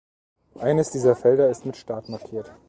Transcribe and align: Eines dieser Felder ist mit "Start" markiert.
Eines 0.55 0.89
dieser 0.89 1.15
Felder 1.15 1.49
ist 1.51 1.63
mit 1.63 1.77
"Start" 1.77 2.09
markiert. 2.09 2.51